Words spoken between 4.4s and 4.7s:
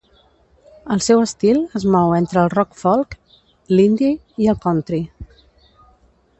i el